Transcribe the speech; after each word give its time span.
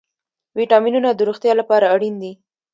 ویټامینونه 0.57 1.09
د 1.13 1.19
روغتیا 1.29 1.53
لپاره 1.59 1.85
اړین 1.95 2.15
دي 2.23 2.31